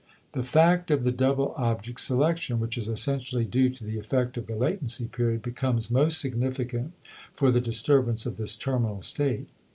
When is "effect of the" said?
3.99-4.55